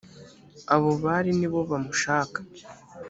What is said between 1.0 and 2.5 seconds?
bari ni bo bamushaka